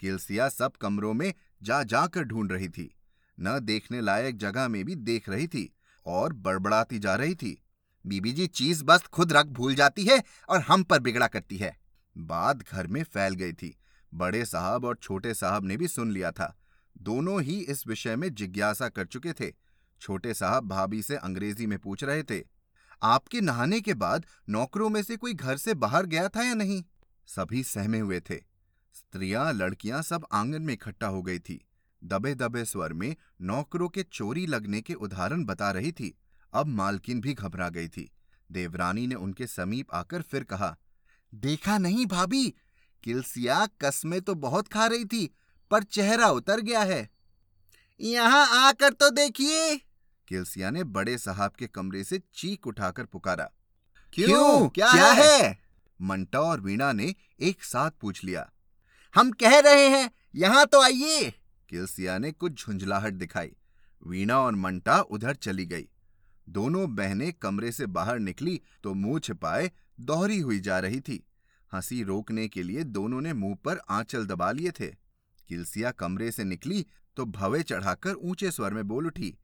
किलसिया 0.00 0.48
सब 0.48 0.72
कमरों 0.72 1.14
में 1.14 1.34
जा 1.62 1.82
जाकर 1.82 2.22
ढूंढ 2.22 2.52
रही 2.52 2.68
थी। 2.68 2.94
न 3.40 3.58
देखने 3.60 4.00
लायक 4.00 4.36
जगह 4.36 4.68
में 4.68 4.84
भी 4.84 4.94
देख 4.94 5.28
रही 5.28 5.46
थी 5.46 5.74
और 6.06 6.32
बड़बड़ाती 6.32 6.98
जा 6.98 7.14
रही 7.14 7.34
थी। 7.34 7.62
बीबी 8.06 8.32
जी, 8.32 8.46
चीज़ 8.46 8.84
बस 8.84 9.02
खुद 9.02 9.32
रख 9.32 9.46
भूल 9.46 9.74
जाती 9.74 10.04
है 10.04 10.22
और 10.48 10.60
हम 10.60 10.82
पर 10.82 10.98
बिगड़ा 10.98 11.26
करती 11.26 11.56
है। 11.56 11.78
बात 12.18 12.56
घर 12.56 12.86
में 12.86 13.02
फैल 13.02 13.34
गई 13.34 13.52
थी। 13.52 13.78
बड़े 14.14 14.44
साहब 14.44 14.84
और 14.84 14.96
छोटे 14.96 15.34
साहब 15.34 15.64
ने 15.64 15.76
भी 15.76 15.88
सुन 15.88 16.10
लिया 16.10 16.30
था। 16.30 16.56
दोनों 16.98 17.42
ही 17.42 17.60
इस 17.60 17.86
विषय 17.86 18.16
में 18.16 18.34
जिज्ञासा 18.34 18.88
कर 18.88 19.06
चुके 19.06 19.32
थे। 19.32 19.52
छोटे 20.00 20.34
साहब 20.34 20.68
भाभी 20.68 21.02
से 21.02 21.16
अंग्रेज़ी 21.16 21.66
में 21.66 21.78
पूछ 21.78 22.04
रहे 22.04 22.22
थे। 22.22 22.53
आपके 23.02 23.40
नहाने 23.40 23.80
के 23.80 23.94
बाद 23.94 24.26
नौकरों 24.48 24.88
में 24.88 25.02
से 25.02 25.16
कोई 25.16 25.34
घर 25.34 25.56
से 25.56 25.74
बाहर 25.74 26.06
गया 26.06 26.28
था 26.28 26.42
या 26.42 26.54
नहीं? 26.54 26.84
सभी 27.26 27.62
सहमे 27.64 27.98
हुए 27.98 28.20
थे। 28.20 28.36
स्त्रियाँ, 28.94 29.52
लड़कियाँ 29.52 30.02
सब 30.02 30.26
आँगन 30.32 30.62
में 30.62 30.74
इकट्ठा 30.74 31.06
हो 31.06 31.22
गई 31.22 31.38
थी। 31.38 31.64
दबे 32.04 32.34
दबे 32.34 32.64
स्वर 32.64 32.92
में 32.92 33.16
नौकरों 33.40 33.88
के 33.88 34.02
चोरी 34.02 34.46
लगने 34.46 34.80
के 34.80 34.94
उदाहरण 34.94 35.44
बता 35.44 35.70
रही 35.70 35.92
थी। 35.92 36.18
अब 36.52 36.66
मालकिन 36.66 37.20
भी 37.20 37.34
घबरा 37.34 37.68
गई 37.68 37.88
थी। 37.88 38.10
देवरानी 38.52 39.06
ने 39.06 39.14
उनके 39.14 39.46
समीप 39.46 39.94
आकर 39.94 40.22
फिर 40.22 40.44
कहा, 40.44 40.76
देखा 41.34 41.78
नहीं 41.78 42.06
भाभी, 42.06 42.54
किलसिया 43.04 43.66
कसमें 43.80 44.20
तो 44.20 44.34
बहुत 44.34 44.68
खा 44.68 44.86
रही 44.86 45.04
थी, 45.04 45.34
पर 45.70 45.82
चेहरा 45.82 46.28
उतर 46.28 46.60
गया 46.60 46.80
है। 46.80 47.08
यहाँ 48.00 48.68
आकर 48.68 48.92
तो 48.92 49.10
देखिए। 49.10 49.80
किलसिया 50.28 50.70
ने 50.70 50.84
बड़े 50.84 51.18
साहब 51.18 51.52
के 51.58 51.66
कमरे 51.66 52.04
से 52.04 52.20
चीख 52.34 52.66
उठाकर 52.66 53.04
पुकारा। 53.04 53.50
क्यों, 54.12 54.26
क्यों? 54.26 54.68
क्या, 54.68 54.92
क्या 54.92 55.06
है? 55.06 55.42
है? 55.42 55.58
मंटा 56.00 56.40
और 56.40 56.60
वीणा 56.60 56.92
ने 56.92 57.14
एक 57.40 57.64
साथ 57.64 57.90
पूछ 57.90 58.24
लिया। 58.24 58.52
हम 59.14 59.30
कह 59.30 59.58
रहे 59.58 59.88
हैं 59.88 60.10
यहाँ 60.34 60.66
तो 60.66 60.82
आइए! 60.82 61.30
किलसिया 61.68 62.18
ने 62.18 62.32
कुछ 62.32 62.66
झुंझलाहट 62.66 63.12
दिखाई। 63.12 63.52
वीणा 64.06 64.40
और 64.40 64.54
मंटा 64.54 65.00
उधर 65.00 65.34
चली 65.34 65.66
गई। 65.66 65.88
दोनों 66.48 66.94
बहनें 66.94 67.32
कमरे 67.32 67.72
से 67.72 67.86
बाहर 67.86 68.18
निकली 68.18 68.60
तो 68.82 68.94
मुँह 68.94 69.18
छिपाए 69.18 69.70
दोहरी 70.00 70.38
हुई 70.38 70.60
जा 70.60 70.78
रही 70.78 71.00
थी। 71.00 71.26
हँसी 71.72 72.02
रोकने 72.02 72.48
के 72.48 72.62
लिए 72.62 72.84
दोनों 72.84 73.20
ने 73.20 73.32
मुँह 73.32 73.56
पर 73.64 73.80
आंचल 73.90 74.26
दबा 74.26 74.52
लिए 74.52 74.70
थे। 74.70 74.86
किलसिया 75.48 75.90
कमरे 75.90 76.30
से 76.30 76.44
निकली 76.44 76.86
तो 77.16 77.24
भवे 77.24 77.62
चढ़ाकर 77.62 78.14
ऊँचे 78.14 78.50
स्वर 78.50 78.74
में 78.74 78.88
बोल 78.88 79.06
उठी 79.06 79.38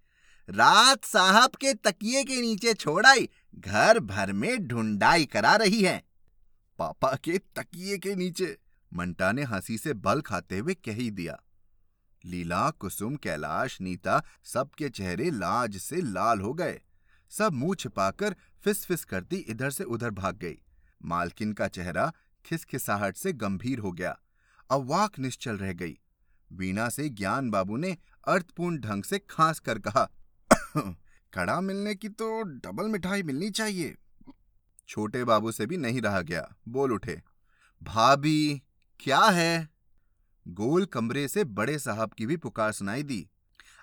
रात 0.50 1.04
साहब 1.04 1.50
के 1.50 1.74
तकिए 1.74 2.24
के 2.24 2.40
नीचे 2.40 2.74
छोड़ाई, 2.74 3.28
घर 3.58 3.98
भर 3.98 4.32
में 4.32 4.66
ढूंढाई 4.66 5.24
करा 5.24 5.56
रही 5.56 5.82
है। 5.82 6.04
पापा 6.78 7.16
के 7.24 7.38
तकिए 7.38 7.98
के 7.98 8.14
नीचे, 8.14 8.58
मंटा 8.94 9.32
ने 9.32 9.42
हँसी 9.42 9.78
से 9.78 9.92
बल 9.94 10.20
खाते 10.20 10.58
हुए 10.58 10.74
कह 10.74 10.94
ही 10.94 11.10
दिया। 11.10 11.42
लीला, 12.24 12.70
कुसुम, 12.70 13.16
कैलाश, 13.16 13.80
नीता 13.80 14.22
सबके 14.44 14.88
चेहरे 14.88 15.30
लाज 15.30 15.76
से 15.76 15.96
लाल 15.96 16.40
हो 16.40 16.54
गए। 16.54 16.80
सब 17.30 17.52
मुँह 17.52 17.74
छिपाकर 17.74 18.36
फिस 18.64 18.84
फिस 18.86 19.04
करती 19.04 19.36
इधर 19.36 19.70
से 19.70 19.84
उधर 19.84 20.10
भाग 20.10 20.36
गई। 20.36 20.58
मालकिन 21.04 21.52
का 21.52 21.68
चेहरा 21.68 22.12
खिसखिसाहट 22.46 23.16
से 23.16 23.32
गंभीर 23.32 23.78
हो 23.78 23.92
गया। 23.92 24.18
अवाक 24.70 25.18
निश्चल 25.18 25.58
रह 25.58 25.72
गई। 25.72 25.98
वीणा 26.52 26.88
से 26.88 27.08
ज्ञान 27.08 27.50
बाबू 27.50 27.76
ने 27.76 27.96
अर्थपूर्ण 28.28 28.78
ढंग 28.78 29.04
से 29.04 29.18
खांस 29.18 29.58
कर 29.58 29.78
कहा 29.78 30.10
कड़ा 31.32 31.60
मिलने 31.60 31.94
की 31.94 32.08
तो 32.08 32.42
डबल 32.42 32.88
मिठाई 32.88 33.22
मिलनी 33.22 33.50
चाहिए। 33.50 33.96
छोटे 34.88 35.24
बाबू 35.24 35.52
से 35.52 35.66
भी 35.66 35.76
नहीं 35.76 36.02
रहा 36.02 36.20
गया। 36.20 36.54
बोल 36.68 36.92
उठे, 36.92 37.22
भाभी, 37.82 38.62
क्या 39.00 39.20
है? 39.20 39.68
गोल 40.48 40.86
कमरे 40.86 41.28
से 41.28 41.44
बड़े 41.44 41.78
साहब 41.78 42.10
की 42.10 42.26
भी 42.26 42.36
पुकार 42.36 42.72
सुनाई 42.72 43.02
दी। 43.02 43.28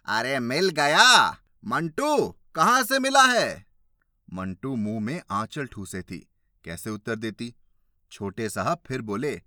अरे, 0.05 0.39
मिल 0.39 0.69
गया। 0.69 1.31
मंटू, 1.65 2.35
कहाँ 2.55 2.83
से 2.83 2.99
मिला 2.99 3.23
है? 3.23 3.65
मंटू 4.33 4.75
मुँह 4.75 4.99
में 4.99 5.21
आंचल 5.31 5.67
ठूसे 5.67 6.01
थी। 6.01 6.29
कैसे 6.63 6.89
उत्तर 6.89 7.15
देती? 7.15 7.55
छोटे 8.11 8.49
साहब 8.49 8.83
फिर 8.85 9.01
बोले, 9.01 9.41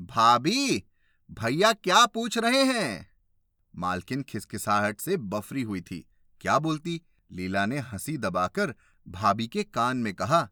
भाभी, 0.00 0.84
भैया 1.30 1.72
क्या 1.72 2.06
पूछ 2.06 2.38
रहे 2.38 2.64
हैं? 2.64 3.12
मालकिन 3.76 4.22
खिसखिसाहट 4.22 5.00
से 5.00 5.16
बफरी 5.16 5.62
हुई 5.62 5.80
थी। 5.80 6.08
क्या 6.44 6.58
बोलती? 6.58 7.00
लीला 7.32 7.66
ने 7.66 7.78
हँसी 7.78 8.16
दबाकर 8.18 8.74
भाभी 9.08 9.46
के 9.48 9.62
कान 9.62 9.96
में 9.96 10.14
कहा 10.14 10.48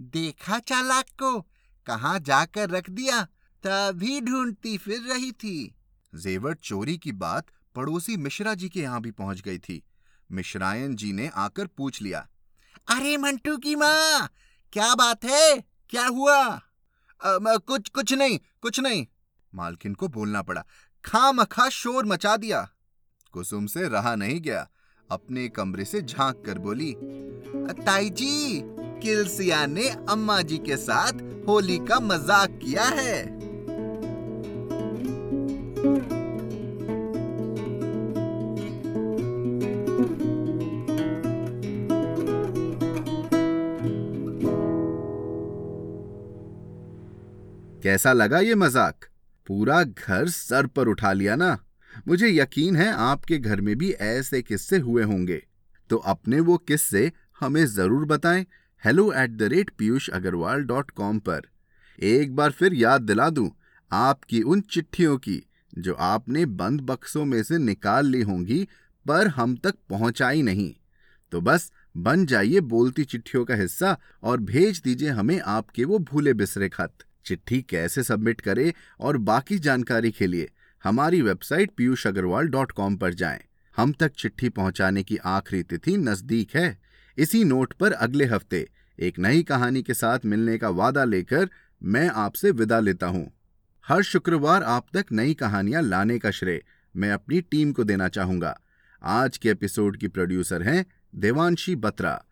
देखा 0.00 0.58
चालाक 0.58 1.04
को? 1.04 1.40
कहा 1.86 2.18
जाकर 2.18 2.70
रख 2.70 2.90
दिया? 2.90 3.24
तभी 3.66 4.20
ढूंढती 4.20 4.78
फिर 4.78 5.00
रही 5.12 5.32
थी। 5.32 5.74
जेवर 6.14 6.54
चोरी 6.54 6.98
की 6.98 7.12
बात 7.12 7.46
पड़ोसी 7.74 8.16
मिश्रा 8.16 8.54
जी 8.54 8.68
के 8.68 8.80
यहाँ 8.80 9.00
भी 9.00 9.10
पहुँच 9.10 9.40
गई 9.40 9.58
थी। 9.58 9.82
मिश्रायन 10.32 10.96
जी 10.96 11.12
ने 11.12 11.28
आकर 11.28 11.66
पूछ 11.66 12.02
लिया 12.02 12.28
अरे 12.88 13.16
मंटू 13.16 13.56
की 13.56 13.74
माँ 13.74 14.28
क्या 14.72 14.94
बात 14.94 15.24
है? 15.24 15.64
क्या 15.90 16.06
हुआ? 16.06 16.38
आ, 16.42 16.60
कुछ 17.56 17.88
कुछ 17.88 18.12
नहीं 18.12 18.38
कुछ 18.60 18.80
नहीं। 18.80 19.06
मालकिन 19.54 19.94
को 19.94 20.08
बोलना 20.08 20.42
पड़ा 20.42 20.64
खा 21.04 21.32
मखा 21.32 21.68
शोर 21.68 22.04
मचा 22.04 22.36
दिया। 22.36 22.68
कुसुम 23.32 23.66
से 23.66 23.88
रहा 23.88 24.14
नहीं 24.14 24.40
गया। 24.40 24.68
अपने 25.10 25.48
कमरे 25.48 25.84
से 25.84 26.00
झाँक 26.02 26.42
कर 26.46 26.58
बोली, 26.58 26.94
ताई 27.80 28.10
जी, 28.10 28.62
किलसिया 29.02 29.64
ने 29.66 29.88
अम्मा 30.08 30.40
जी 30.42 30.58
के 30.58 30.76
साथ 30.76 31.22
होली 31.48 31.78
का 31.78 32.00
मज़ाक 32.00 32.58
किया 32.62 32.84
है। 32.92 33.22
कैसा 47.82 48.12
लगा 48.12 48.38
ये 48.38 48.54
मज़ाक? 48.54 49.04
पूरा 49.46 49.82
घर 49.84 50.28
सर 50.28 50.66
पर 50.66 50.88
उठा 50.88 51.12
लिया 51.12 51.36
ना? 51.36 51.63
मुझे 52.08 52.28
यकीन 52.30 52.76
है 52.76 52.90
आपके 52.92 53.38
घर 53.38 53.60
में 53.60 53.74
भी 53.76 53.90
ऐसे 53.90 54.42
किस्से 54.42 54.78
हुए 54.78 55.02
होंगे। 55.02 55.42
तो 55.90 55.96
अपने 55.96 56.40
वो 56.40 56.56
किस्से 56.58 57.10
हमें 57.40 57.64
ज़रूर 57.66 58.04
बताएँ। 58.06 58.44
Hello 58.82 59.12
at 59.12 59.30
the 59.30 59.42
rate 59.42 59.70
Piyush 59.70 60.08
Agarwal 60.10 60.62
dot 60.62 60.90
com 60.90 61.18
पर। 61.18 61.42
एक 61.98 62.34
बार 62.36 62.50
फिर 62.50 62.74
याद 62.74 63.02
दिला 63.02 63.28
दूँ, 63.30 63.50
आपकी 63.90 64.40
उन 64.42 64.60
चिट्ठियों 64.60 65.16
की 65.18 65.42
जो 65.78 65.94
आपने 65.94 66.46
बंद 66.46 66.80
बक्सों 66.80 67.24
में 67.24 67.42
से 67.42 67.58
निकाल 67.58 68.06
ली 68.06 68.20
होंगी, 68.22 68.66
पर 69.06 69.28
हम 69.28 69.56
तक 69.56 69.74
पहुंचाई 69.90 70.42
नहीं। 70.42 70.72
तो 71.32 71.40
बस 71.40 71.70
बन 71.96 72.26
जाइए 72.26 72.60
बोलती 72.60 73.04
चिट्ठियों 73.04 73.44
का 73.44 73.54
हिस्सा 73.54 73.96
और 74.22 74.40
भेज 74.40 74.80
दीजिए 74.84 75.08
हमें 75.08 75.40
आपके 75.40 75.84
वो 75.84 75.98
भूले 76.00 76.34
बिसरे 76.34 76.68
खत। 76.68 76.92
चिट्ठी 77.26 77.60
कैसे 77.62 78.02
सबमिट 78.02 78.40
करें 78.40 78.72
और 79.00 79.16
बाकी 79.16 79.58
जानकारी 79.58 80.10
के 80.10 80.26
लिए। 80.26 80.50
हमारी 80.84 81.20
website 81.22 81.70
Piyush 81.76 82.06
Agarwal 82.06 82.48
dot 82.48 82.72
com 82.72 82.96
पर 82.96 83.14
जाएँ। 83.14 83.40
हम 83.76 83.92
तक 83.92 84.12
चिट्ठी 84.18 84.48
पहुँचाने 84.48 85.02
की 85.02 85.16
आखिरी 85.16 85.62
तिथि 85.62 85.96
नज़दीक 85.96 86.54
है। 86.56 86.78
इसी 87.18 87.44
नोट 87.44 87.72
पर 87.72 87.92
अगले 87.92 88.24
हफ़्ते 88.24 88.68
एक 88.98 89.18
नई 89.18 89.42
कहानी 89.42 89.82
के 89.82 89.94
साथ 89.94 90.24
मिलने 90.24 90.58
का 90.58 90.68
वादा 90.68 91.04
लेकर 91.04 91.48
मैं 91.82 92.08
आपसे 92.08 92.50
विदा 92.50 92.80
लेता 92.80 93.06
हूँ। 93.06 93.26
हर 93.86 94.02
शुक्रवार 94.02 94.62
आप 94.62 94.86
तक 94.96 95.12
नई 95.12 95.34
कहानियाँ 95.34 95.82
लाने 95.82 96.18
का 96.18 96.30
श्रेय 96.30 96.62
मैं 96.94 97.10
अपनी 97.12 97.40
टीम 97.40 97.72
को 97.72 97.84
देना 97.84 98.08
चाहूँगा। 98.08 98.56
आज 99.02 99.38
के 99.38 99.48
एपिसोड 99.48 99.96
की 99.96 100.08
प्रोड्यूसर 100.08 100.62
हैं 100.62 100.84
देवांशी 101.14 101.76
बत्रा। 101.76 102.24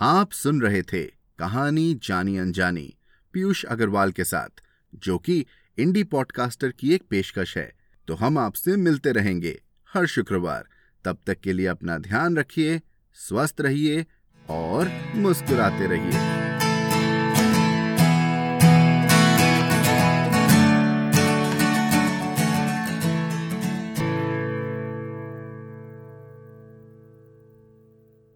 आप 0.00 0.32
सुन 0.32 0.60
रहे 0.60 0.82
थे 0.82 1.02
कहानी 1.38 1.94
जानी 2.02 2.36
अनजानी 2.38 2.92
पीयूष 3.34 3.64
अग्रवाल 3.64 4.12
के 4.12 4.24
साथ, 4.24 4.62
जो 4.94 5.18
कि 5.18 5.44
इंडी 5.78 6.04
पॉडकास्टर 6.04 6.70
की 6.70 6.94
एक 6.94 7.02
पेशकश 7.10 7.56
है। 7.58 7.75
तो 8.08 8.14
हम 8.14 8.38
आपसे 8.38 8.76
मिलते 8.76 9.12
रहेंगे 9.12 9.62
हर 9.94 10.06
शुक्रवार। 10.06 10.68
तब 11.04 11.18
तक 11.26 11.40
के 11.40 11.52
लिए 11.52 11.66
अपना 11.66 11.98
ध्यान 11.98 12.36
रखिए, 12.36 12.80
स्वस्थ 13.14 13.60
रहिए 13.60 14.06
और 14.50 15.12
मुस्कुराते 15.14 15.86
रहिए। 15.86 16.45